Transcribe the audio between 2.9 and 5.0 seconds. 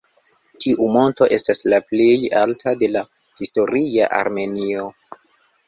la historia Armenio.